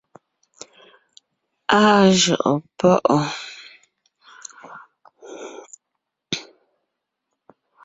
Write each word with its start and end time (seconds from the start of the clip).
Áa 1.79 1.93
jʉʼɔɔn 2.19 2.57
páʼɔɔn. 2.77 3.25